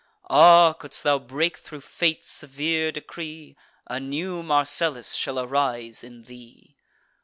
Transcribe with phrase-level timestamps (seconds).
[0.31, 0.73] Ah!
[0.73, 3.55] couldst thou break thro' fate's severe decree,
[3.85, 6.75] A new Marcellus shall arise in thee!